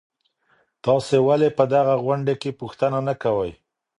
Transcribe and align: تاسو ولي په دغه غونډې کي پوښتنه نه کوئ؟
تاسو 0.85 1.15
ولي 1.27 1.49
په 1.57 1.63
دغه 1.73 1.93
غونډې 2.05 2.33
کي 2.41 2.51
پوښتنه 2.61 2.99
نه 3.07 3.13
کوئ؟ 3.23 3.51